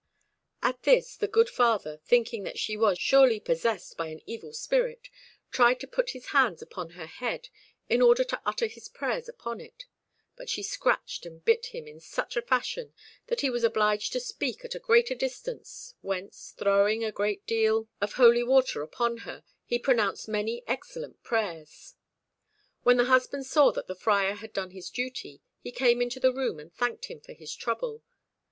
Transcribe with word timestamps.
At 0.63 0.81
this, 0.81 1.15
the 1.15 1.27
good 1.27 1.47
father, 1.47 1.99
thinking 2.03 2.41
that 2.41 2.57
she 2.57 2.75
was 2.75 2.97
surely 2.97 3.39
possessed 3.39 3.97
by 3.97 4.07
an 4.07 4.19
evil 4.25 4.51
spirit, 4.51 5.09
tried 5.51 5.79
to 5.79 5.85
put 5.85 6.09
his 6.09 6.29
hands 6.29 6.59
upon 6.59 6.93
her 6.97 7.05
head, 7.05 7.49
in 7.87 8.01
order 8.01 8.23
to 8.23 8.41
utter 8.43 8.65
his 8.65 8.89
prayers 8.89 9.29
upon 9.29 9.61
it; 9.61 9.83
but 10.35 10.49
she 10.49 10.63
scratched 10.63 11.27
and 11.27 11.45
bit 11.45 11.67
him 11.67 11.85
in 11.87 11.99
such 11.99 12.35
a 12.35 12.41
fashion, 12.41 12.95
that 13.27 13.41
he 13.41 13.51
was 13.51 13.63
obliged 13.63 14.11
to 14.13 14.19
speak 14.19 14.65
at 14.65 14.73
a 14.73 14.79
greater 14.79 15.13
distance, 15.13 15.93
whence, 16.01 16.55
throwing 16.57 17.03
a 17.03 17.11
great 17.11 17.45
deal 17.45 17.87
of 18.01 18.13
holy 18.13 18.41
water 18.41 18.81
upon 18.81 19.17
her, 19.17 19.43
he 19.65 19.77
pronounced 19.77 20.27
many 20.27 20.63
excellent 20.65 21.21
prayers. 21.21 21.93
When 22.81 22.97
the 22.97 23.05
husband 23.05 23.45
saw 23.45 23.69
that 23.73 23.85
the 23.85 23.93
Friar 23.93 24.33
had 24.33 24.51
done 24.51 24.71
his 24.71 24.89
duty, 24.89 25.43
he 25.59 25.71
came 25.71 26.01
into 26.01 26.19
the 26.19 26.33
room 26.33 26.59
and 26.59 26.73
thanked 26.73 27.05
him 27.05 27.21
for 27.21 27.33
his 27.33 27.53
trouble. 27.53 28.01